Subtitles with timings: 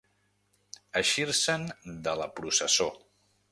[1.01, 1.67] Eixir-se'n
[2.09, 2.91] de la processó.